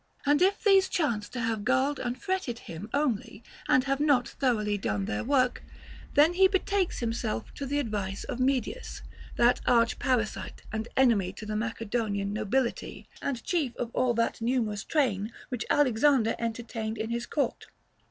And 0.25 0.41
if 0.41 0.63
these 0.63 0.89
chance 0.89 1.29
to 1.29 1.39
have 1.39 1.63
galled 1.63 1.99
and 1.99 2.19
fretted 2.19 2.57
him 2.57 2.89
only 2.91 3.43
and 3.69 3.83
have 3.83 3.99
not 3.99 4.27
thoroughly 4.27 4.75
done 4.75 5.05
their 5.05 5.23
work, 5.23 5.61
then 6.15 6.33
he 6.33 6.47
betakes 6.47 7.01
himself 7.01 7.53
to 7.53 7.67
the 7.67 7.77
advice 7.77 8.23
of 8.23 8.39
Medius, 8.39 9.03
that 9.35 9.61
arch 9.67 9.99
parasite 9.99 10.63
and 10.71 10.87
enemy 10.97 11.31
to 11.33 11.45
the 11.45 11.55
Macedonian 11.55 12.33
nobility, 12.33 13.07
and 13.21 13.43
chief 13.43 13.75
of 13.75 13.91
all 13.93 14.15
that 14.15 14.41
numerous 14.41 14.83
train 14.83 15.31
which 15.49 15.67
Alex 15.69 16.03
ander 16.03 16.33
entertained 16.39 16.97
in 16.97 17.11
his 17.11 17.27
court. 17.27 17.67